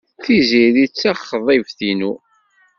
Tiziri 0.23 0.85
d 0.89 0.89
taxḍibt-inu. 0.93 2.13